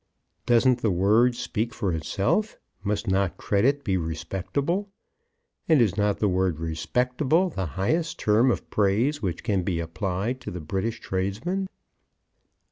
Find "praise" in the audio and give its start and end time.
8.71-9.21